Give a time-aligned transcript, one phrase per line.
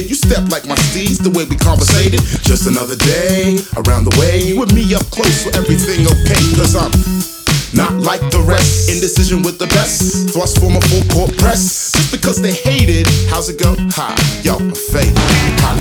[0.00, 0.10] kid.
[0.10, 2.20] You step like my steeds, the way we conversated.
[2.42, 4.42] Just another day around the way.
[4.42, 6.40] You and me up close, so everything okay.
[6.56, 6.92] Cause I'm
[7.74, 8.90] not like the rest.
[8.90, 10.30] Indecision with the best.
[10.30, 11.92] Thrust for my full court press.
[11.92, 13.74] Just because they hated, how's it go?
[13.96, 14.08] Ha,
[14.42, 14.58] yo,
[14.92, 15.12] fate.
[15.16, 15.80] I can't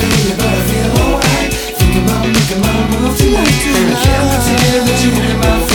[0.00, 1.52] Feel but I feel alright.
[1.78, 3.46] Think about making my move tonight.
[3.46, 5.69] I can't pretend that you in my